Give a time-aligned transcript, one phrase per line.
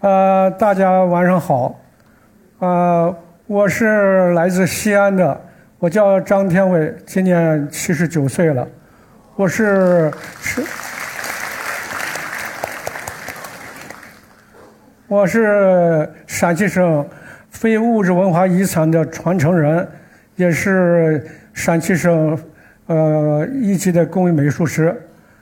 [0.00, 1.76] 呃，大家晚上好，
[2.60, 3.12] 呃，
[3.48, 5.40] 我是来自西安的，
[5.80, 8.64] 我叫张天伟，今年七十九岁了，
[9.34, 10.08] 我是
[10.40, 10.62] 是，
[15.08, 17.04] 我是陕西省
[17.50, 19.88] 非物质文化遗产的传承人，
[20.36, 22.38] 也是陕西省
[22.86, 24.96] 呃一级的工艺美术师。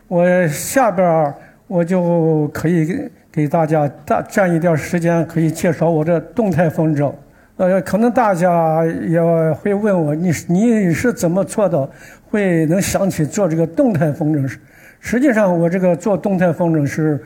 [0.09, 1.34] 我下边
[1.66, 7.12] 我就可以给大家大占一点时间，可以介绍我这动态风筝。
[7.59, 9.20] 呃，可能大家也
[9.52, 11.86] 会问我，你你是怎么做到
[12.30, 14.48] 会能想起做这个动态风筝？
[14.48, 14.59] 实
[15.00, 17.22] 实际上，我这个做动态风筝是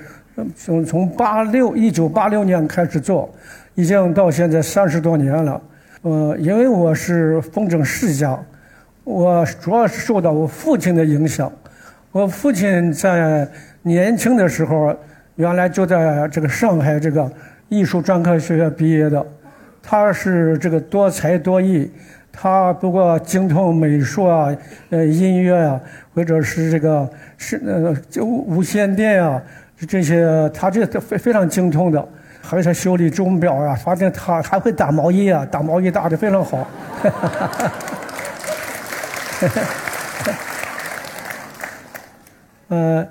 [0.56, 3.33] 从从八六一九八六年开始做，
[3.77, 5.62] 已经到现在三十多年了。
[6.03, 8.36] 呃，因为我是风筝世家，
[9.05, 11.53] 我主要是受到我父亲的影响。
[12.11, 13.47] 我父亲在
[13.83, 14.92] 年轻的时候，
[15.41, 17.28] 原来就在这个上海这个
[17.70, 19.27] 艺术专科学院毕业的。
[19.82, 21.91] 他是这个多才多艺，
[22.30, 24.55] 他不过精通美术啊、
[24.91, 25.80] 呃音乐啊，
[26.14, 29.41] 或者是这个是呃就无线电啊
[29.88, 32.06] 这些，他这非非常精通的。
[32.42, 36.69] 还有他修理钟表啊，反正他还会打毛衣啊，打毛衣打得非常好。
[42.69, 43.06] 呃，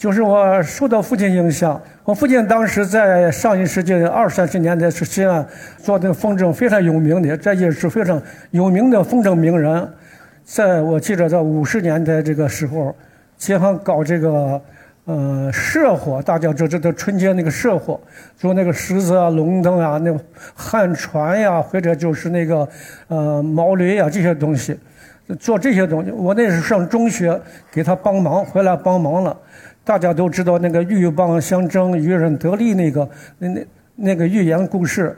[0.00, 8.18] 就是我受到父亲影响，我父亲当时在上一世纪二三十年代是西安做的风筝非常有名的，这也是非常
[8.50, 9.86] 有名的风筝名人。
[10.42, 12.96] 在我记得在五十年代这个时候，
[13.36, 14.58] 街坊搞这个
[15.04, 18.00] 呃社火，大家知道春节那个社火，
[18.38, 20.18] 做那个狮子啊、龙灯啊、那
[20.54, 22.66] 旱船呀，或者就是那个
[23.08, 24.80] 呃毛驴啊这些东西。
[25.38, 27.38] 做这些东西，我那是上中学
[27.70, 29.36] 给他帮忙，回来帮忙了。
[29.90, 35.16] 大家都知道那个鹬蚌相争，渔人得利那个那那那个寓言故事。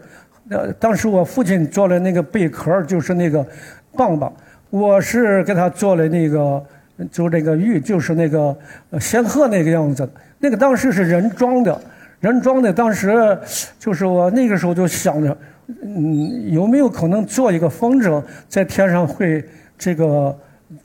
[0.49, 3.47] 呃，当时我父亲做了那个贝壳，就是那个
[3.95, 4.33] 棒棒。
[4.71, 6.65] 我是给他做了那个，
[7.11, 8.57] 就那个玉，就是那个
[8.99, 10.09] 仙鹤那个样子。
[10.39, 11.79] 那个当时是人装的，
[12.21, 12.73] 人装的。
[12.73, 13.39] 当时
[13.79, 15.37] 就是我那个时候就想着，
[15.83, 19.45] 嗯，有没有可能做一个风筝在天上会。
[19.77, 20.35] 这个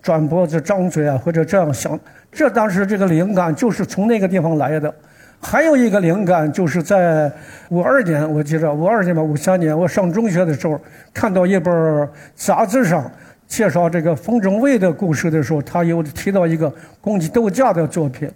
[0.02, 2.00] 转脖子、张嘴啊，或者这样想，
[2.31, 4.94] 这当时这个灵感就是从那个地方来的。
[5.40, 7.31] 还有一个灵感就是在
[7.70, 10.80] 五二年，我记着五二年吧，五三年我上中学的时候，
[11.14, 13.09] 看到一本杂志上
[13.48, 18.28] 介绍这个风筝位的故事的时候，他有提到一个公鸡斗架的作品。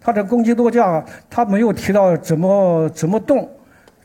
[0.00, 3.48] 他这公鸡斗架，他没有提到怎么怎么动。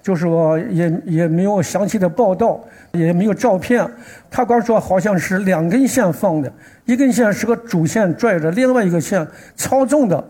[0.06, 3.84] 就是我也也没有详细的报道，也没有照片。
[4.30, 6.54] 他光说好像是两根线放的，
[6.86, 10.24] 一根线是个主线拽着，另外一个线操纵的。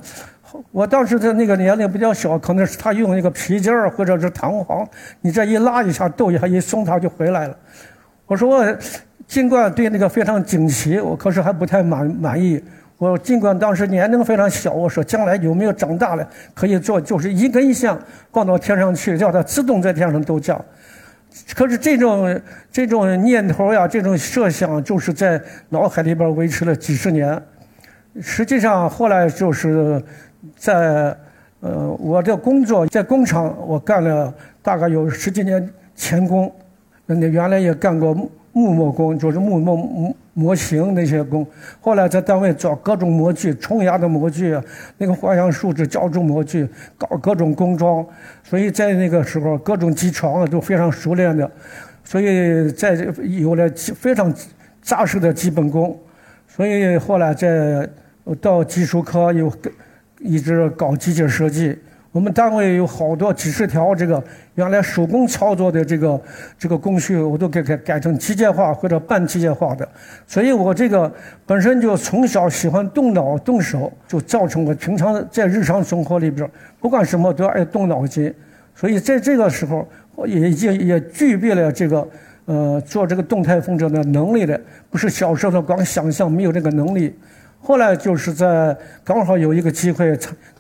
[0.72, 4.88] 我当时的那个年龄比较小，可能是他用那个皮筋儿或者是弹簧，
[5.20, 7.58] 你这一拉一下，逗一下，一松它就回来了。
[8.28, 8.66] 我说
[9.28, 12.64] 尽管对那个非常惊奇，我可是还不太满满意。
[12.98, 17.98] 我尽管当时年龄非常小，我说将来有没有长大了可以做，就是一根线
[18.32, 20.60] 挂到天上去，叫它自动在天上斗架。
[21.54, 22.42] 可是这种
[22.72, 27.42] 这种念头呀，这种设想，就是在脑海里边维持了几十年。
[28.22, 30.02] 实际上后来就是
[30.56, 31.14] 在
[31.60, 36.50] 呃我的工作在工厂，我干了大概有十几年钳工，
[37.06, 38.14] 那原来也干过
[38.54, 40.16] 木木工，就是木木木。
[40.38, 41.48] 模型那些工，
[41.80, 44.56] 后来在单位做各种模具，冲压的模具，
[44.98, 48.06] 那个花样树脂浇筑模具，搞各种工装，
[48.44, 51.50] 所以在那个时候各种机床啊都非常熟练的，
[52.04, 54.34] 所以在有了非常
[54.82, 55.98] 扎实的基本功，
[56.48, 57.90] 所以后来在
[58.42, 59.50] 到技术科又
[60.20, 61.80] 一直搞机械设计。
[62.16, 64.24] 我们单位有好多几十条这个
[64.54, 66.22] 原来手工操作的这个
[66.58, 69.86] 这个工序，我都给改改成机械化或者半机械化的。
[70.26, 71.14] 所以我这个
[71.46, 78.34] 本身就从小喜欢动脑动手，就造成我平常在日常生活里边不管什么都爱动脑筋。
[78.74, 79.86] 所以在这个时候，
[80.16, 82.08] 我也也也具备了这个
[82.46, 84.58] 呃做这个动态风筝的能力的，
[84.90, 87.14] 不是小时候光想象没有这个能力。
[87.60, 90.18] 后来就是在刚好有一个机会。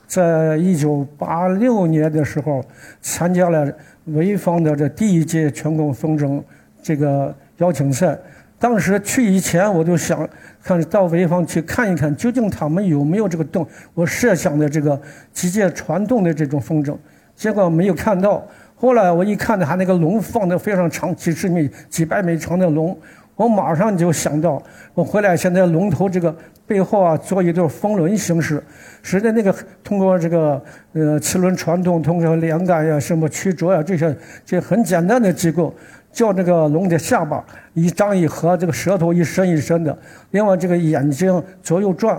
[0.07, 2.63] 在一九八六年的时候，
[3.01, 3.71] 参加了
[4.07, 6.41] 潍坊的这第一届全国风筝
[6.81, 8.17] 这个邀请赛。
[8.57, 10.27] 当时去以前，我就想
[10.63, 14.99] 看到潍坊去看一看，究竟他们有没有这个动我设想的这个
[15.33, 16.95] 机械传动的这种风筝。
[17.35, 18.45] 结果没有看到。
[18.77, 22.95] 后来我一看，他那个龙放的非常长，几十米、几百米长的龙，
[23.35, 24.61] 我马上就想到，
[24.93, 26.33] 我回来现在龙头这个
[26.65, 28.63] 背后啊，做一对风轮形式，
[29.03, 29.53] 使得那个
[29.83, 30.61] 通过这个
[30.93, 34.15] 呃齿轮传动，通过连杆呀、什么曲轴呀这些
[34.45, 35.73] 这很简单的机构，
[36.13, 37.43] 叫这个龙的下巴
[37.73, 39.97] 一张一合，这个舌头一伸一伸的，
[40.31, 42.17] 另外这个眼睛左右转。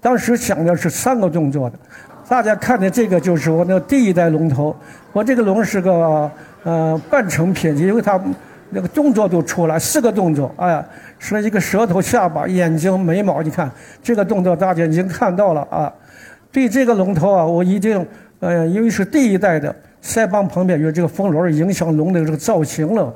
[0.00, 1.78] 当时想的是三个动作的，
[2.28, 4.74] 大家看的这个就是我那第一代龙头，
[5.12, 6.28] 我这个龙是个
[6.64, 8.20] 呃半成品，因为它。
[8.70, 10.84] 那个动作都出来，四个动作，哎，
[11.18, 13.42] 是一个舌头、下巴、眼睛、眉毛。
[13.42, 13.70] 你看
[14.02, 15.92] 这个动作，大家已经看到了啊。
[16.50, 18.06] 对这个龙头啊，我一定，
[18.40, 23.14] 呃，因为是第一代的，腮帮旁边有这个风轮，影响龙的这个造型了。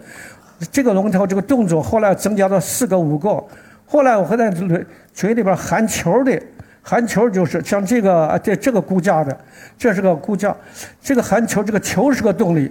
[0.71, 3.43] 这个龙头这个动作后来增加到四个、五个。
[3.87, 6.39] 后来我还在嘴嘴里边含球的，
[6.83, 9.37] 含球就是像这个啊，这这个骨架的，
[9.79, 10.55] 这是个骨架，
[11.01, 12.71] 这个含球，这个球是个动力。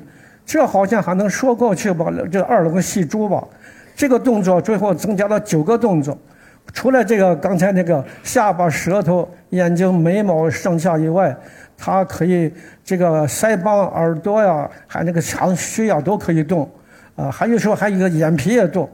[0.49, 2.11] 这好像还能说过去吧？
[2.31, 3.43] 这二龙戏珠吧，
[3.95, 6.17] 这个动作最后增加了九个动作，
[6.73, 11.37] 除了这个刚才那个下巴、舌头、眼睛、眉毛上下以外，
[11.77, 12.51] 它可以
[12.83, 16.67] 这个腮帮、耳朵呀，还那个长须呀都可以动，
[17.15, 18.89] 啊，还有时候还有一个眼皮也动，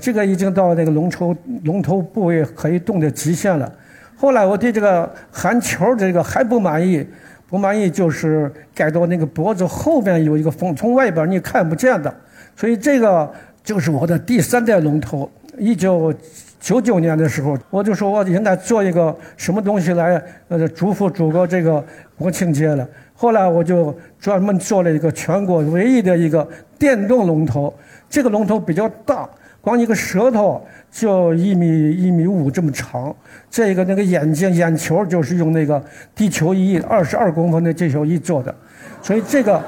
[0.00, 3.70] 这个已经到那个龙头龙头部位可以动的极限了。
[4.16, 7.06] 后来我对这个含球这个还不满意。
[7.48, 12.14] 不满意就是改到那个脖子后边有一个缝，从外边你看不见的，
[12.54, 13.32] 所以这个
[13.64, 15.28] 就是我的第三代龙头。
[15.58, 16.14] 一九
[16.60, 21.82] 九九年的时候，我就说我应该做一个什么东西来呃祝福祖国这个
[22.16, 22.86] 国庆节了。
[23.14, 26.46] 后来我就专门做了一个全国唯一的一个
[26.78, 27.72] 电动龙头，
[28.08, 29.28] 这个龙头比较大。
[29.68, 33.14] 光一个舌头就一米一米五这么长，
[33.50, 35.84] 这个那个眼睛眼球就是用那个
[36.14, 38.54] 地球仪二十二公分的地球仪做的，
[39.02, 39.62] 所以这个，啊，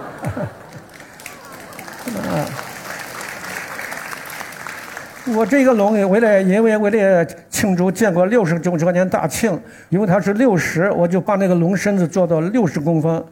[5.37, 9.61] 我这个龙为了因为为了庆祝建国六十周年大庆，
[9.91, 13.23] 因为它是六十，我就把那个龙身子做到六十公分，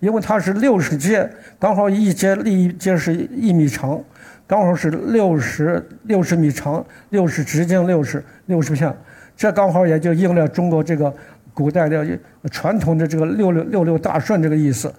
[0.00, 1.30] 因为它是六十节，
[1.60, 4.02] 刚好一节一节是一米长。
[4.48, 8.90] 刚好是六十六十米长，六十直径六十六十片，
[9.36, 11.12] 这刚好也就应了中国这个
[11.52, 12.18] 古代的
[12.50, 14.90] 传统的这个六六六六大顺这个意思。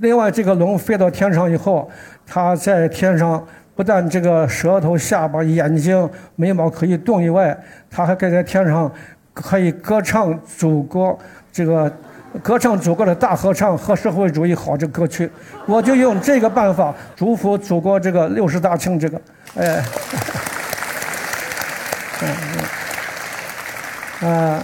[0.00, 1.88] 另外，这个龙飞到天上以后，
[2.26, 3.46] 它在天上
[3.76, 7.56] 不但这个舌头、下巴、眼睛、眉毛可以动以外，
[7.88, 8.92] 它还可以在天上
[9.32, 11.16] 可以歌唱祖国
[11.52, 11.90] 这个。
[12.42, 15.28] 歌唱祖国的大合唱和社会主义好这歌曲，
[15.66, 19.20] 我就用这个办法祝福祖国这个六十大庆这个，
[19.56, 19.82] 哎，
[22.22, 22.28] 嗯
[24.22, 24.62] 嗯，啊，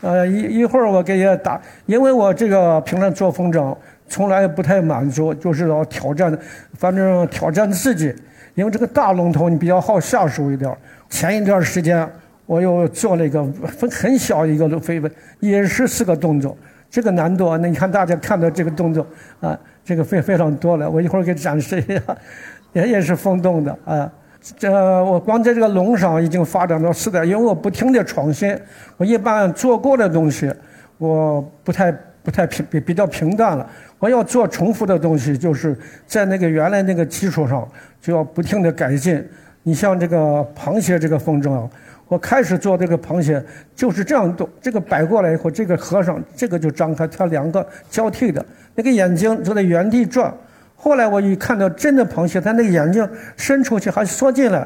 [0.00, 3.74] 呃一一会儿我给你打，因为我这个平常做风筝
[4.08, 6.36] 从来不太满足，就是要挑战，
[6.76, 8.14] 反正挑战自己，
[8.54, 10.76] 因为这个大龙头你比较好下手一点。
[11.08, 12.06] 前一段时间
[12.46, 13.42] 我又做了一个
[13.78, 15.10] 很很小一个飞飞，
[15.40, 16.56] 也是四个动作。
[16.96, 19.06] 这个难度，那你看大家看到这个动作
[19.38, 19.54] 啊，
[19.84, 20.90] 这个非非常多了。
[20.90, 22.00] 我一会儿给展示一下，
[22.72, 24.10] 也也是风动的啊。
[24.56, 24.72] 这
[25.04, 28.58] 我光在这个龙上已经发展到四代，因为我不停的创新。
[28.96, 30.50] 我一般做过的东西，
[30.96, 33.68] 我不太不太平比比较平淡了。
[33.98, 35.76] 我要做重复的东西，就是
[36.06, 37.68] 在那个原来那个基础上
[38.00, 39.22] 就要不停的改进。
[39.64, 41.68] 你像这个螃蟹这个风筝啊。
[42.08, 43.42] 我开始做这个螃蟹
[43.74, 48.44] 就是这样动，这个摆过来以后，这个合上，这个就张开，它两个交替的，
[48.76, 50.32] 那个眼睛就在原地转。
[50.76, 54.64] 后来我一看到真的螃蟹，它那个眼睛伸出去还缩进来，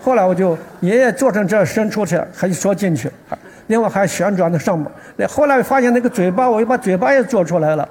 [0.00, 3.10] 后来我就也做成这伸出去还缩进去，
[3.66, 5.28] 另外还旋转的上面。
[5.28, 7.86] 后来发现那个嘴巴，我又把嘴巴也做出来了，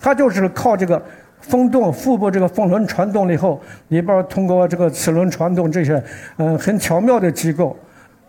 [0.00, 1.00] 它就是靠这个
[1.40, 6.02] 风洞，腹部这个风轮传动了以后，里边通过这个齿轮传动这些，
[6.38, 7.76] 嗯，很巧妙的机构。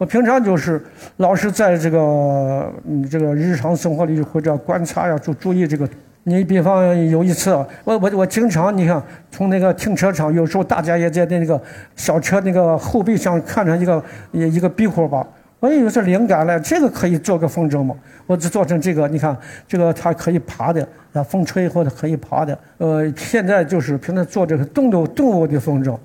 [0.01, 0.83] 我平常就是
[1.17, 5.87] 老是在这个嗯这个日常生活里或者观察呀，注注意这个。
[6.23, 7.51] 你比方有一次，
[7.83, 11.61] 我我我经常你看从那个停车场，有时候大家也在那个
[11.95, 15.23] 小车那个后备箱看着一个一一个壁虎吧，
[15.59, 17.95] 我也有这灵感了，这个可以做个风筝嘛？
[18.25, 22.57] 我就做成这个，你看这个它可以爬的，啊风吹以后它可以爬的。
[22.79, 25.95] 呃，现在就是平常做这个动物动物的风筝，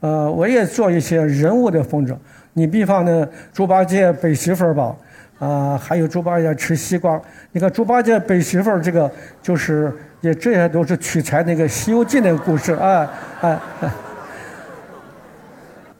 [0.00, 2.14] 呃，我也做一些人物的风筝。
[2.58, 4.96] 你比方呢，猪八戒背媳妇儿吧，
[5.38, 7.20] 啊，还有猪八戒吃西瓜。
[7.52, 9.10] 你看猪八戒背媳妇儿，这个
[9.42, 13.58] 就是也这些都是取材那个《西游记》那个故事啊，哎，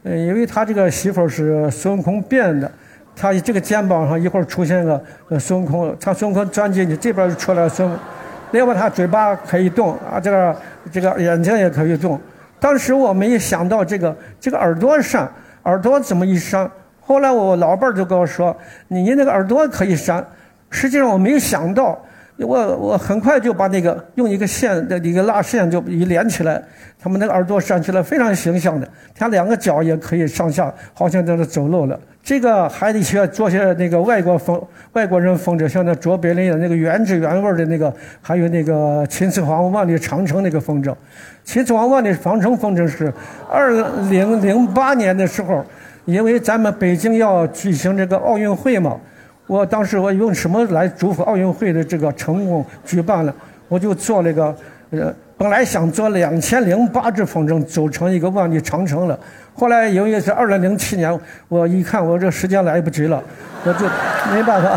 [0.05, 2.73] 嗯，因为他这个媳妇儿是孙悟空变的，
[3.15, 4.99] 他这个肩膀上一会儿出现个
[5.39, 7.87] 孙悟空，他孙悟空钻进去，这边就出来孙，
[8.53, 10.57] 另外他嘴巴可以动啊，这个
[10.91, 12.19] 这个眼睛也可以动。
[12.59, 15.31] 当时我没想到这个这个耳朵上。
[15.67, 16.69] 耳朵怎么一扇？
[17.01, 18.57] 后来我老伴儿就跟我说
[18.89, 20.27] ：“你那个耳朵可以扇。”
[20.71, 21.97] 实际上我没有想到，
[22.39, 26.63] 我我很快就把那个用一个线的一个拉线就一连起来，
[26.99, 31.99] 他们那个耳朵扇起来非常形象的，他两个脚也可以上下，好像在那走路了。
[32.23, 34.61] 这个还得学做些那个外国风
[34.93, 40.95] 外国人风筝，像那卓别林的那个原汁原味的那个，还有那个秦始皇万里长城那个风筝。
[41.45, 43.13] 秦始皇万里长城风筝是
[43.49, 43.71] 二
[44.11, 45.65] 零零八年的时候。
[46.07, 48.97] 因为咱们北京要举行这个奥运会嘛，
[49.47, 53.33] 我当时我用什么来祝福奥运会的这个成功举办了？
[53.69, 54.57] 我就做了个，
[54.91, 59.17] 呃，本来想做两千零八只风筝组成一个万里长城了，
[59.55, 61.17] 后来因为是二零零七年，
[61.49, 63.23] 我一看我这时间来不及了，
[63.65, 63.87] 我就
[64.35, 64.77] 没办法。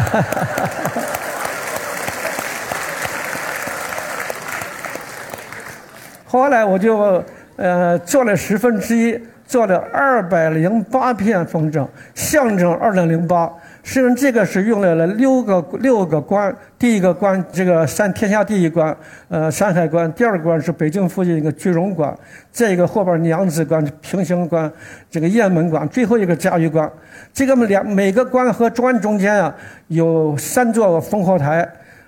[6.26, 7.24] 后来我就
[7.56, 9.20] 呃做了十分之一。
[9.50, 11.84] 做了二百零八片风筝，
[12.14, 13.52] 象征二零零八。
[13.84, 16.56] 实际上，这个是用来了六个六个关。
[16.78, 18.96] 第一个关，这个山天下第一关，
[19.30, 22.14] 呃，山海关；第二个关是北京附近一个居庸关；
[22.52, 24.72] 再一个后边娘子关、平型关、
[25.10, 26.92] 这个雁门关；最后一个嘉峪关。
[27.34, 29.56] 这个两每个关和关中间啊，
[29.88, 31.68] 有三座烽火台。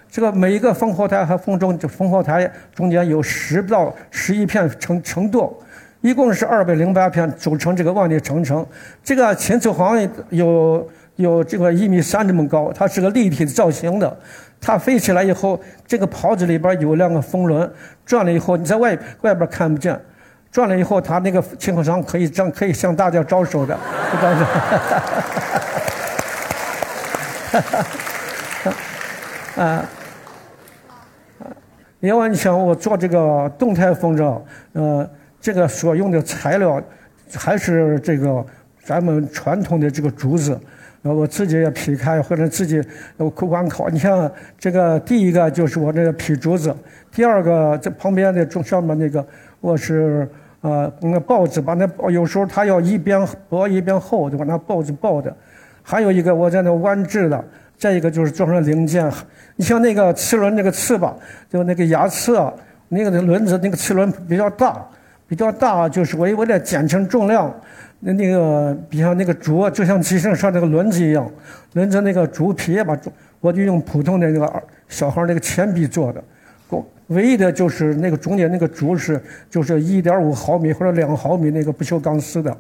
[0.10, 5.50] 这个每一个烽火台和烽中烽火台中间有十到十一片成成垛。
[6.02, 8.66] 一共是二百零八片组成这个万里长城。
[9.04, 9.96] 这个秦始皇
[10.30, 14.18] 有有这个一米三这么高，它是个立体的造型的。
[14.60, 17.72] 它飞起来以后，这个袍子里边有两个风轮，
[18.06, 20.00] 转了以后你在外外边看不见，
[20.52, 23.78] 转了以后它那个秦始皇可以这样可以向大家招手的，
[24.22, 24.46] 招 手。
[29.62, 29.86] 啊！
[32.00, 34.42] 另外，你想我做这个动态风筝，
[34.74, 35.10] 呃。
[35.44, 36.80] 这个所用的材料
[37.34, 38.46] 还是这个
[38.84, 40.56] 咱们传统的这个竹子，
[41.04, 42.82] 我自己也劈开或者自己
[43.18, 43.90] 我苦管烤。
[43.90, 46.76] 你像这个第一个就是我这个劈竹子，
[47.12, 49.26] 第二个这旁边的中上面那个
[49.60, 50.30] 我是
[50.62, 55.36] 呃那报纸把那有时候它要一边薄一边厚，就把那报纸包的。
[55.82, 57.44] 还有一个我在那弯制的，
[57.78, 59.12] 再一个就是装上零件。
[59.56, 61.18] 你像那个齿轮那个翅膀，
[61.50, 62.54] 就那个牙齿啊，
[62.90, 64.86] 那个轮子那个齿轮比较大。
[65.28, 67.50] 比较大，就是我为了减轻重量，
[68.04, 71.32] 那那个比像那个竹，就像机车上那个轮子一样，
[71.74, 72.98] 轮子那个竹皮吧，
[73.40, 76.24] 我就用普通的那个小孩那个铅笔做的，
[77.08, 82.56] 唯一的就是那个中间那个竹是就是一点五毫米或者两毫米那个不锈钢丝的，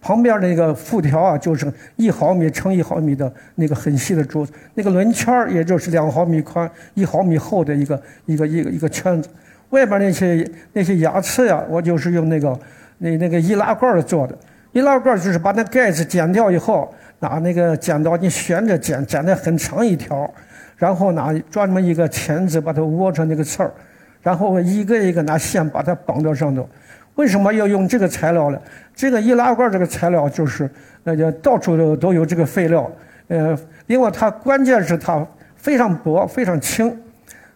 [0.00, 9.28] 旁边那个辐条啊就是一毫米乘一毫米的那个很细的竹，那个轮圈也就是两毫米宽一毫米厚的一个一个一个一个圈子。
[9.70, 12.56] 外边那些那些牙齿呀，我就是用那个
[12.98, 14.38] 那那个易拉罐做的。
[14.76, 20.30] 易拉罐就是把那盖子剪掉以后，拿那个剪刀你旋着剪，剪得很长一条，
[20.76, 23.72] 然后拿专门一个钳子把它窝成那个刺儿，
[24.20, 26.68] 然后一个一个拿线把它绑到上头。
[27.14, 28.60] 为什么要用这个材料呢？
[28.94, 30.70] 这个易拉罐这个材料就是
[31.04, 32.86] 那就到处都都有这个废料。
[33.28, 36.94] 呃，另外它关键是它非常薄，非常轻。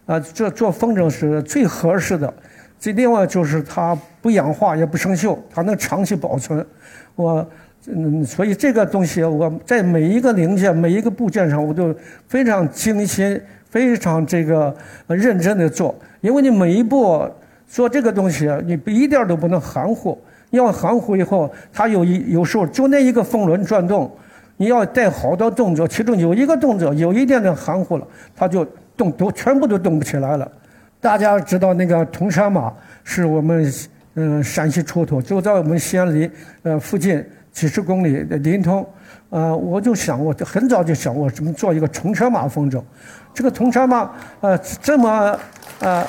[0.07, 2.33] 啊，这做风筝是最合适的。
[2.81, 6.65] 这另外就是它不氧化也不生锈，它能长期保存。
[7.15, 7.47] 我
[7.85, 11.95] 嗯，所以这个东西我在每一个零件、每一个部件上，我都
[12.27, 15.93] 非常精心、非常这个认真的做。
[16.21, 17.23] 因为你每一步
[17.67, 20.19] 做这个东西，你一点都不能含糊。
[20.49, 24.11] 要含糊以后，它有一有时候就那一个风轮转动，
[24.57, 28.67] 你要带好多动作，其中有一个动作有一点点含糊了，它就。
[28.97, 30.51] 动都全部都动不起来了。
[31.01, 32.71] 大家知道那个铜山马
[33.03, 33.73] 是我们
[34.13, 36.29] 嗯陕西出土，就在我们西安离
[36.61, 38.85] 呃附近几十公里的临潼。
[39.31, 42.83] 呃，我就想，我就很早就想，我怎么做一个铜车马风筝？
[43.33, 45.39] 这个铜车马呃这么
[45.79, 46.05] 呃，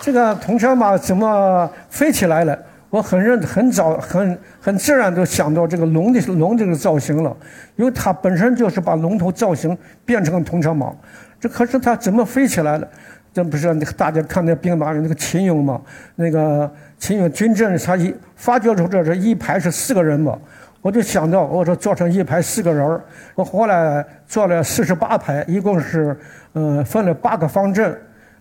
[0.00, 2.58] 这 个铜车马怎么飞起来了？
[2.94, 7.36] 我很认很早很很自然就想到这个龙的龙这个造型了，
[7.74, 10.94] 因为它本身就是把龙头造型变成铜车马，
[11.40, 12.88] 这可是它怎么飞起来了？
[13.32, 15.80] 这不是大家看那兵马俑那个秦俑嘛？
[16.14, 20.38] 那个秦俑军阵，他一发掘出这是一排是四个人嘛？
[20.80, 23.02] 我就想到我说做成一排四个人儿，
[23.34, 26.16] 我后来做了四十八排，一共是
[26.52, 27.92] 嗯分了八个方阵，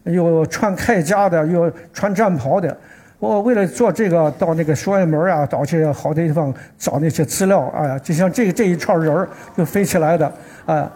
[0.03, 2.77] 有穿铠甲的，有穿战袍的。
[3.23, 10.29] 我为了做这个，到那个书院门啊，到去好的地方找那些资料啊，就像这这一串人儿就飞起来的
[10.65, 10.91] 啊，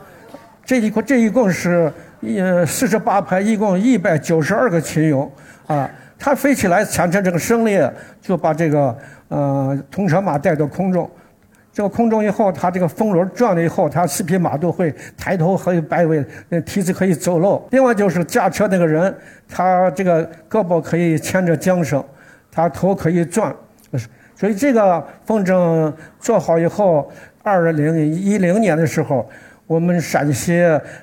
[0.65, 1.89] 这一共这一共是
[2.21, 5.29] 呃四十八排，一共一百九十二个群俑
[5.67, 5.89] 啊。
[6.19, 7.79] 它飞起来产生这个声力，
[8.21, 8.97] 就把这个
[9.29, 11.09] 呃铜车马带到空中。
[11.71, 17.65] 这个空中以后，它这个风轮转了以后，它四匹马都会抬头可以摆尾，那蹄子可以走路。
[17.69, 19.15] 另外就是驾车那个人，
[19.47, 22.03] 他这个胳膊可以牵着缰绳，
[22.57, 23.55] 它头可以转。
[24.35, 27.11] 所以这个风筝做好以后，
[27.43, 29.29] 二零一零年的时候，
[29.67, 30.59] 我们陕西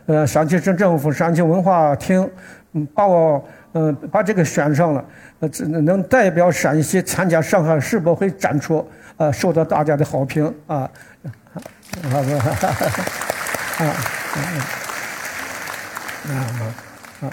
[0.06, 2.28] 呃陕西省政府陕西文化厅，
[2.73, 5.04] 嗯把我嗯把这个选上了，
[5.38, 8.84] 呃能代表陕西参加上海世博会展出。
[9.16, 10.90] 呃，受到大家的好评啊，
[11.23, 11.30] 啊，
[12.02, 12.18] 啊，
[13.78, 13.84] 啊，
[16.26, 16.34] 啊，
[17.20, 17.30] 啊，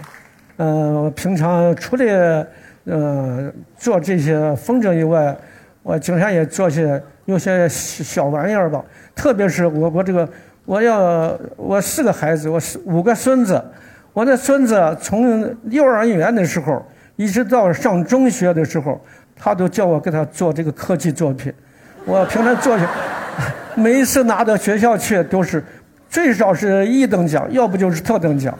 [0.58, 2.48] 嗯，平常除了
[2.86, 5.36] 呃做这些风筝以外，
[5.84, 8.84] 我经常也做些有些小玩意儿吧。
[9.16, 10.28] 特别是我我这个
[10.66, 13.64] 我要我四个孩子，我五个孙子，
[14.14, 16.86] 我的孙子从幼儿园的时候
[17.16, 19.00] 一直到上中学的时候，
[19.36, 21.54] 他都叫我给他做这个科技作品。
[22.06, 22.76] 我平常做，
[23.76, 25.64] 每一次拿到学校去都是，
[26.10, 28.58] 最少是一等奖，要不就是特等奖。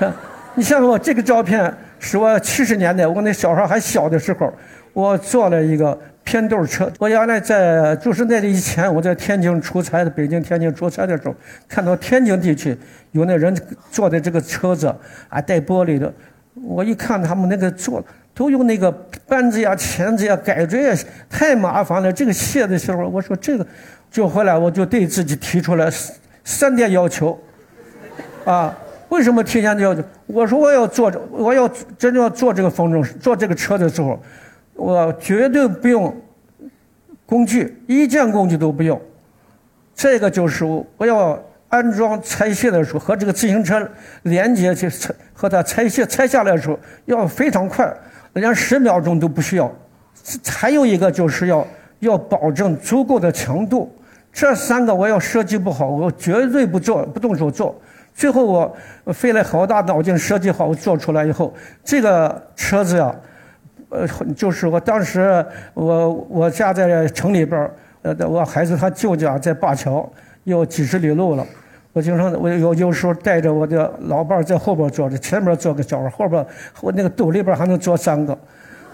[0.56, 4.52] 你像我这个照片，是我七十年代我那小孩还小的时候，
[4.92, 6.90] 我坐了一个偏斗车。
[6.98, 11.34] 我原来在就是那以前我在天津出差的，北京、天津出差的时候，
[11.68, 12.76] 看到天津地区
[13.12, 13.56] 有那人
[13.90, 14.86] 坐的这个车子
[15.28, 16.12] 啊，带玻璃的，
[16.54, 18.04] 我一看他们那个做。
[18.36, 18.90] 都用那个
[19.28, 20.96] 扳子呀、钳子呀、改锥呀，
[21.30, 22.12] 太麻烦了。
[22.12, 23.64] 这个卸的时候，我说这个，
[24.10, 25.88] 就回来我就对自己提出来
[26.42, 27.38] 三点要求，
[28.44, 28.76] 啊，
[29.08, 30.02] 为什么提前要求？
[30.26, 31.68] 我说我要做，我要
[31.98, 34.20] 真正要做这个风筝、做这个车的时候，
[34.74, 36.14] 我绝对不用
[37.26, 39.00] 工具，一件工具都不用。
[39.94, 43.88] 这个就是我要安装拆卸的时候和这个自行车
[44.22, 47.92] 连接去拆，和它拆卸拆下来的时候要非常快。
[48.34, 49.72] 连十秒钟都不需要，
[50.44, 51.64] 还有一个就是要
[52.00, 53.88] 要保证足够的强度，
[54.32, 57.80] 这三个我要设计不好，我绝对不做，不动手做。
[58.14, 63.14] 最后我费了好大脑筋设计好，做出来以后，这个车子呀，
[63.88, 67.68] 呃，就是我当时我我家在城里边
[68.02, 70.08] 呃，我孩子他舅家在灞桥，
[70.44, 71.44] 有几十里路了。
[71.92, 76.44] 我经常我有有时候带着我的老伴在后边坐着，前面坐个小孩，后边
[76.80, 78.36] 我那个兜里边还能坐三个。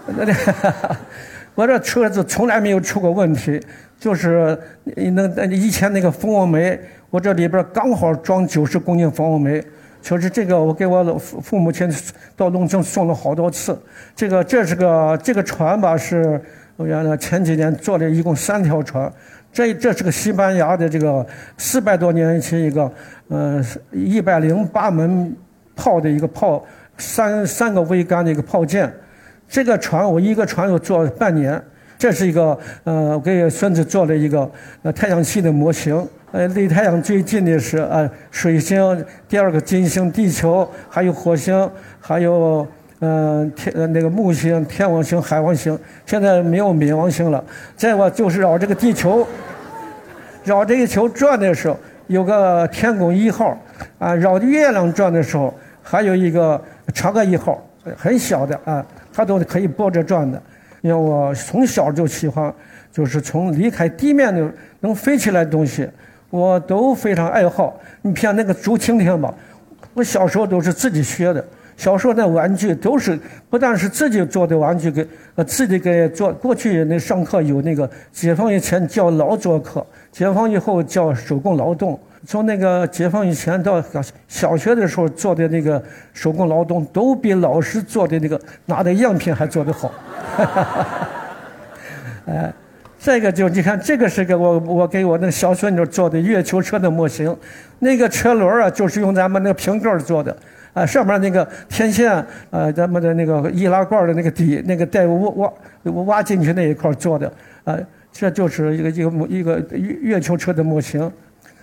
[1.53, 3.61] 我这车子从来没有出过问题，
[3.99, 6.79] 就是那以前那个蜂窝煤，
[7.11, 9.63] 我这里边刚好装九十公斤蜂窝煤。
[10.01, 11.87] 就是这个，我给我父父母亲
[12.35, 13.79] 到农村送了好多次。
[14.15, 15.95] 这个这是个这个船吧？
[15.95, 16.41] 是
[16.75, 19.13] 我原来前几年做的一共三条船。
[19.53, 21.23] 这这是个西班牙的这个
[21.55, 22.91] 四百多年前一个，
[23.27, 25.35] 呃，一百零八门
[25.75, 26.65] 炮的一个炮，
[26.97, 28.91] 三三个桅杆的一个炮舰。
[29.47, 31.61] 这个船我一个船要做半年。
[31.99, 34.49] 这是一个呃，我给孙子做了一个
[34.81, 35.95] 呃太阳系的模型。
[36.31, 42.65] 呃，离太阳最近的是呃水星，第二个金星、地球，还有火星，还有
[42.99, 45.77] 嗯天那个木星、天王星、海王星。
[46.05, 47.43] 现在没有冥王星了。
[47.75, 49.27] 再我就是绕这个地球。
[50.45, 53.55] 绕这个球转的时候，有个天宫一号，
[53.99, 56.59] 啊，绕月亮转的时候，还有一个
[56.93, 57.61] 嫦娥一号，
[57.97, 60.41] 很小的啊，它都可以抱着转的。
[60.79, 62.51] 因为我从小就喜欢，
[62.89, 65.87] 就是从离开地面的能飞起来的东西，
[66.31, 67.79] 我都非常爱好。
[68.01, 69.31] 你像那个竹蜻蜓吧，
[69.93, 71.45] 我小时候都是自己学的。
[71.77, 76.31] 小时候那玩具都是不但是自己做的玩具，给呃自己给做。
[76.33, 81.99] 过去那上课有那个解放以前叫劳作课，解放以后叫手工劳动。
[82.23, 83.83] 从那个解放以前到
[84.27, 85.81] 小学的时候做的那个
[86.13, 89.91] 手工劳动，都比老师做的那个拿的样品还做得好。
[92.27, 92.53] 哎，
[93.03, 97.35] 这个就你看，这个是给我我给我那小孙女做的月球车的模型，
[97.79, 100.35] 那个车轮啊，就是用咱们那个瓶盖做的。
[100.73, 105.51] 啊，上面那个天线，呃，咱们的那个易拉罐的那个底，那个带挖挖
[106.03, 107.29] 挖进去那一块做的，
[107.65, 107.75] 啊，
[108.11, 111.11] 这就是一个一个一个月月球车的模型。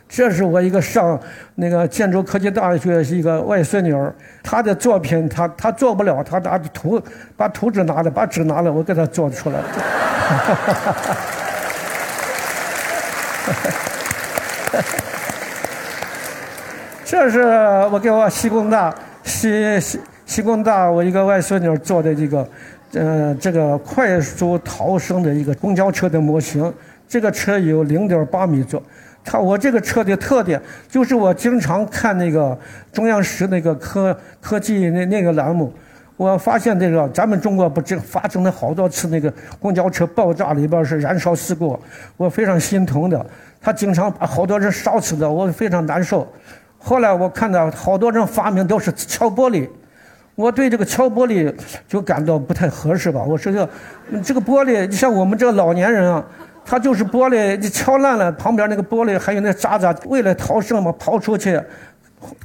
[0.09, 1.19] 这是我一个上
[1.55, 7.01] 那个建筑科技大学一个外孙女儿，她的作品，她她做不了，她拿图
[7.37, 9.61] 把图纸拿了，把纸拿了，我给她做出来。
[10.29, 11.17] 哈哈哈哈哈
[17.03, 17.41] 这是
[17.91, 22.47] 我给我西工大西西西工大我一个外孙女做的这个，
[22.93, 26.73] 呃，这个快速逃生的一个公交车的模型。
[27.09, 28.83] 这个车有零点八米重，
[29.25, 30.61] 它我这个车的特点
[30.91, 32.57] 就是我经常看那个
[32.93, 35.73] 中央十那个科科技那那个栏目，
[36.19, 41.79] 我发现这个咱们中国不这发生了好多次那个公交车爆炸里边是燃烧事故，
[42.17, 43.25] 我非常心疼的。
[43.61, 46.27] 他经常把好多人烧死的，我非常难受。
[46.77, 49.69] 后来我看到好多人发明都是敲玻璃，
[50.35, 51.55] 我对这个敲玻璃
[51.87, 53.23] 就感到不太合适吧。
[53.23, 56.25] 我说这这个玻璃，你像我们这老年人啊。
[56.71, 61.59] 他就是玻璃，你敲烂了，旁边那个玻璃还有那渣渣，为了逃生嘛，跑出去，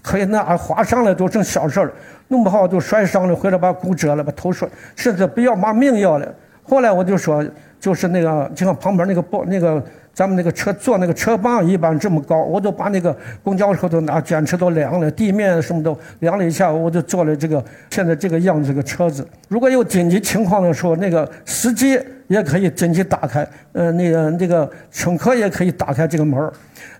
[0.01, 1.93] 可以那划伤了都成小事儿，
[2.27, 6.35] 弄不好就摔伤了，或者把骨折了，把头摔，甚至不要把命要了。
[6.63, 7.45] 后来我就说，
[7.79, 9.83] 就是那个，就像旁边那个玻那个。
[10.15, 19.27] 咱们那个车坐那个车帮一般这么高，我就把那个公交车都拿卷尺都量了，地面什么都量了一下，我就做了这个现在这个样子个车子。
[19.47, 21.99] 如果有紧急情况的时候，那个司机
[22.33, 26.51] 也可以紧急打开，呃，那个那个乘客也可以打开这个门儿。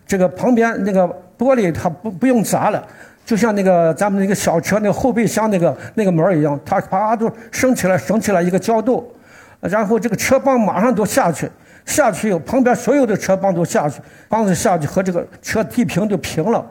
[0.06, 2.86] 这个旁边那个玻璃它不不用砸了，
[3.26, 9.12] 就像那个咱们那个小车那个后备箱那个那个门儿一样，它啪都升起来，升起来一个角度，
[9.60, 11.50] 然后这个车帮马上都下去。
[11.86, 16.65] 下去以后，旁边所有的车帮都下去，帮子下去和这个车地平就平了，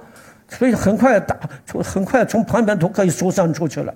[0.48, 1.36] 所以很快打，
[1.84, 3.94] 很快从旁边都可以疏散出去了，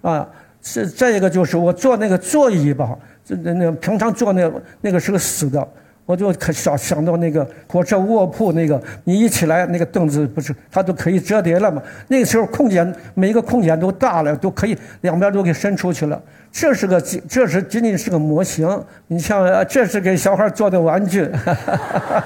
[0.00, 0.26] 啊，
[0.62, 5.66] 这再一个就是我坐那个座椅吧，这那那平常坐那那个是个死的，
[6.04, 11.82] 我就可想想到那个火车卧铺那个，你一起来那个凳子不是它都可以折叠了嘛？
[12.08, 16.20] 那个时候空间每一个空间都大了，都可以两边都给伸出去了。
[16.52, 18.68] 这是个，这是仅仅是个模型。
[19.06, 21.24] 你像，这是给小孩做的玩具。
[21.28, 22.20] 哈哈哈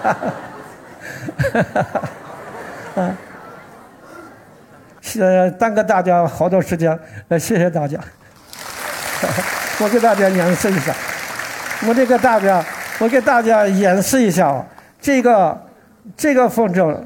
[1.52, 3.16] 哈哈啊，
[5.00, 7.98] 谢，耽搁大家好多时间，呃，谢谢大家。
[9.80, 10.94] 我给大家演示一下，
[11.86, 12.64] 我这个大家，
[12.98, 14.66] 我给大家演示一下啊，
[15.00, 15.66] 这个，
[16.16, 16.96] 这个风筝，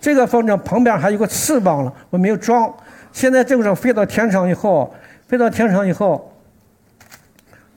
[0.00, 2.72] 这个风筝旁边还有个翅膀了，我没有装。
[3.12, 4.94] 现在正是飞到天上以后。
[5.28, 6.30] 飞到天上以后，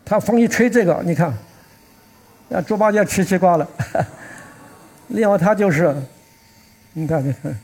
[0.04, 1.34] 他风一吹，这个你看，
[2.52, 3.66] 啊，猪八戒吃西瓜了。
[5.08, 5.96] 另外，他就是，
[6.92, 7.58] 你看，你看，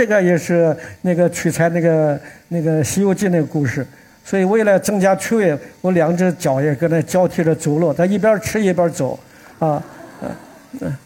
[0.00, 3.86] 这个也是那个取材那个那个《西游记》那个故事。
[4.24, 9.18] 所以，为了增加趣味，我两只脚也跟那交替着走路，他一边吃一边走，
[9.58, 9.82] 啊，
[10.80, 10.96] 嗯。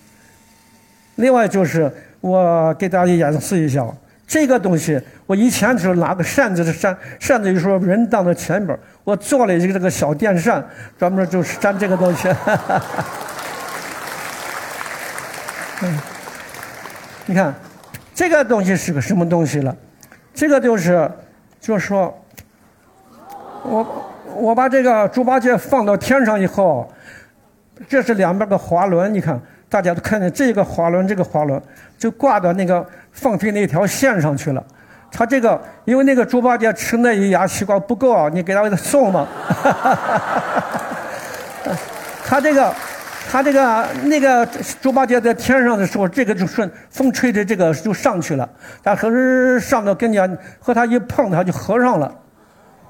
[1.17, 3.85] 另外就是，我给大家演示一下。
[4.29, 10.65] 这个东西，我以前是拿个扇子的扇，扇子有时候人挡在前边我做了一个这个小电扇，
[10.97, 12.29] 专门就是扇这个东西。
[15.83, 15.99] 嗯，
[17.27, 17.53] 你看，
[18.15, 19.77] 这个东西是个什么东西了？
[20.33, 21.11] 这个就是，
[21.61, 22.17] 就是说，
[23.65, 23.85] 我
[24.37, 26.89] 我把这个猪八戒放到天上以后，
[27.89, 29.41] 这是两边的滑轮，你看。
[29.67, 31.61] 大家都看见这个滑轮，这个滑轮
[31.99, 34.65] 就挂到那个放飞那条线上去了。
[35.11, 39.27] 他这个，因为那个猪八戒吃那一牙西瓜不够啊，你给他给他送嘛。
[42.25, 42.73] 他这个，
[43.31, 44.47] 他这个那个
[44.81, 48.49] 猪八戒在天上的时候，这个就顺风吹着这个就上去了。
[48.83, 52.21] 他可是上到跟前和他一碰，他就合上了。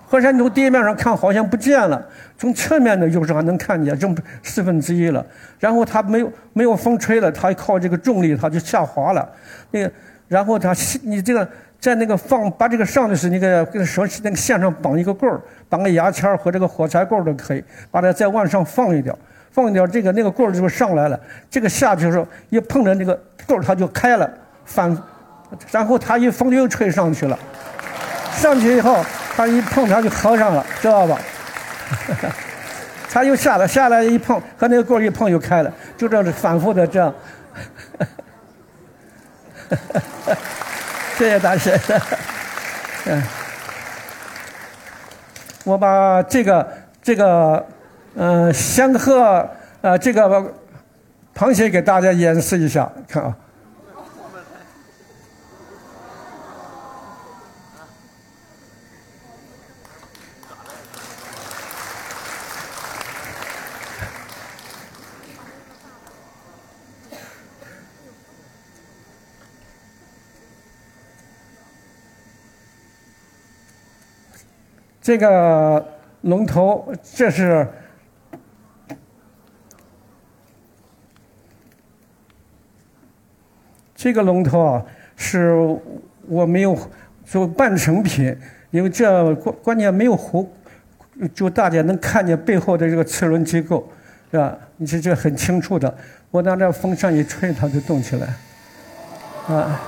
[0.06, 5.24] 和山从地面上看好像不见了，从侧面的有时候还能看见，剩四分之一了。
[5.58, 9.28] 然后它没有没有风吹了，它靠这个重力，它就下滑了。
[9.70, 9.90] 那个，
[10.28, 11.48] 然后它你这个
[11.80, 19.12] 在那个放把这个上的是那个跟手那个线上绑一个棍儿，绑个牙签和这个火柴棍都可以，把它再往上放一点，
[19.54, 21.18] 放一点这个那个棍儿就上来了。
[21.50, 24.30] 这个下去的时候一碰着那个棍儿，它就开了，
[24.66, 24.94] 反，
[25.70, 27.38] 然后它一风又吹上去了，
[28.32, 29.02] 上去以后。
[29.36, 31.18] 它一碰，它就合上了，知道吧？
[33.10, 37.12] 它又下来，下来一碰，和那个棍儿一碰又开了，就这样反复的这样。
[41.18, 41.76] 谢谢大师。
[43.06, 43.20] 嗯，
[45.66, 47.66] 我把这个这个
[48.16, 49.48] 嗯仙鹤
[49.80, 50.54] 呃这个
[51.34, 53.36] 螃蟹给大家演示一下，看啊。
[75.02, 75.84] 这个
[76.22, 77.68] 龙头，这是
[84.04, 84.84] 这个龙头啊，
[85.16, 85.56] 是
[86.28, 86.76] 我没有
[87.24, 88.36] 做半成品，
[88.70, 90.46] 因为这关关键没有弧，
[91.34, 93.90] 就大家能看见背后的这个齿轮机构。
[94.30, 94.54] 是吧？
[94.76, 95.96] 你这这很清楚的。
[96.30, 98.28] 我拿这风扇一吹，它就动起来，
[99.46, 99.80] 啊。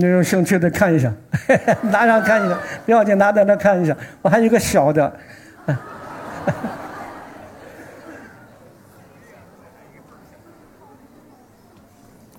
[0.00, 1.12] 你有兴趣的看一下，
[1.92, 3.94] 拿上看一下，不要紧，拿在那看一下。
[4.22, 5.14] 我还有个小的，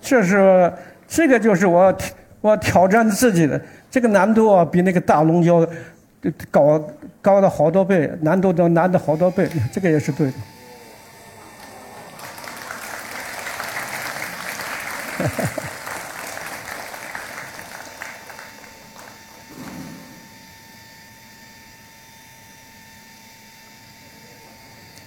[0.01, 0.73] 这是
[1.07, 1.95] 这个就是我
[2.41, 5.63] 我挑战自己的这个难度啊，比那个大龙角
[6.49, 6.83] 高
[7.21, 9.47] 高的好多倍，难度都难的好多倍。
[9.71, 10.33] 这个也是对的。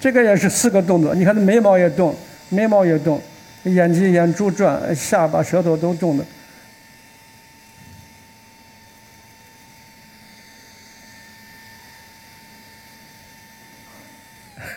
[0.04, 2.14] 这个也是四个动作，你看，眉毛也动，
[2.50, 3.18] 眉毛也动，
[3.62, 6.24] 眼睛、眼珠转，下巴、舌头都动的。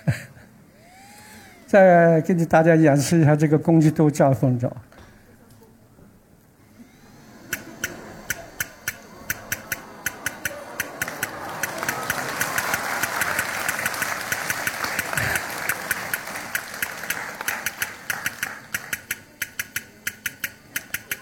[1.67, 4.71] 再给你大家演示一下这个公鸡头架风筝。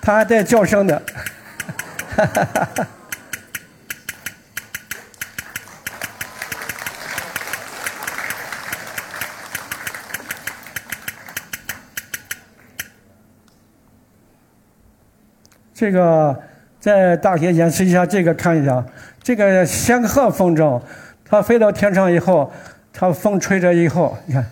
[0.06, 1.02] 他还带叫声的，
[2.16, 2.88] 哈哈哈哈
[15.74, 16.40] 这个
[16.80, 18.86] 在大学演示一下，这个看一下，
[19.24, 20.80] 这个仙鹤风筝，
[21.28, 22.54] 它飞到天上以后，
[22.94, 24.46] 它风吹着以后，你看。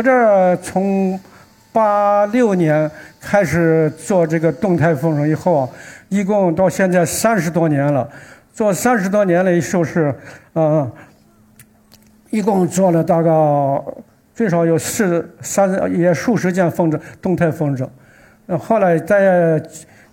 [0.00, 1.20] 我这从
[1.74, 5.68] 八六年开始做这个动态风筝以后，
[6.08, 8.08] 一共到现在三十多年了。
[8.50, 10.14] 做三十多年了以后是，
[10.54, 10.90] 呃，
[12.30, 13.30] 一共做了大概
[14.34, 17.86] 最少有四三也数十件风筝，动态风筝。
[18.56, 19.62] 后来在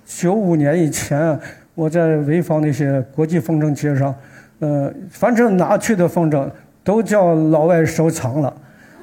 [0.06, 1.40] 九五年以前，
[1.76, 4.14] 我在潍坊那些国际风筝节上，
[4.60, 6.46] 呃，反正拿去的风筝
[6.84, 8.54] 都叫老外收藏了。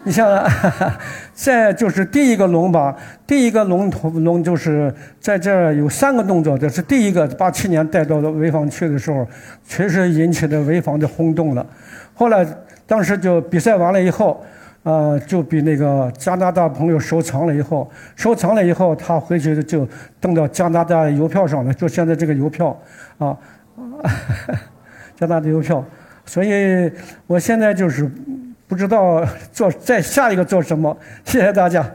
[0.07, 0.99] 你像哈哈，
[1.33, 2.95] 再就是第一个龙吧，
[3.27, 7.27] 第一个龙头龙就是在这儿有三个动作，这是第一个。
[7.39, 9.27] 八七年带到潍坊去的时候，
[9.67, 11.67] 确实引起了潍坊的轰动了。
[12.13, 12.47] 后来
[12.87, 14.45] 当时就比赛完了以后，
[14.83, 19.89] 呃，就比那个加拿大朋友收藏了以后，收藏了以后，他回去就
[20.21, 22.79] 登到加拿大邮票上了，就现在这个邮票
[23.17, 23.35] 啊，
[25.17, 25.83] 加拿大邮票。
[26.27, 26.93] 所以
[27.27, 28.11] 我现在就是。
[28.75, 30.99] 不知道做在下一个做什么？
[31.25, 31.89] 谢谢大家。